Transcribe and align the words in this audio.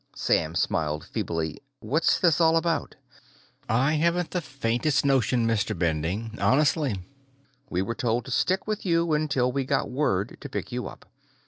Sam 0.15 0.55
smiled 0.55 1.05
feebly. 1.05 1.61
"What's 1.79 2.17
this 2.19 2.41
all 2.41 2.57
about?" 2.57 2.95
"I 3.69 3.93
haven't 3.97 4.31
the 4.31 4.41
faintest 4.41 5.05
notion, 5.05 5.45
Mr. 5.45 5.77
Bending. 5.77 6.39
Honestly. 6.41 7.01
We 7.69 7.83
were 7.83 7.93
told 7.93 8.25
to 8.25 8.31
stick 8.31 8.65
with 8.65 8.83
you 8.83 9.13
until 9.13 9.51
we 9.51 9.63
got 9.63 9.91
word 9.91 10.39
to 10.41 10.49
pick 10.49 10.71
you 10.71 10.87
up. 10.87 11.05